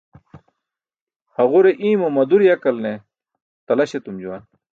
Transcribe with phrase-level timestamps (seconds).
[1.35, 2.93] Haġure i̇ymo madur yakalne
[3.65, 4.43] talaś etum juwan.